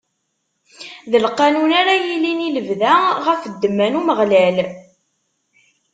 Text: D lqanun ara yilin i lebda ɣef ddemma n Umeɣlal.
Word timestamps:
D 1.11 1.13
lqanun 1.25 1.71
ara 1.79 1.93
yilin 2.05 2.39
i 2.47 2.49
lebda 2.55 2.93
ɣef 3.25 3.41
ddemma 3.53 3.87
n 3.91 3.97
Umeɣlal. 3.99 4.57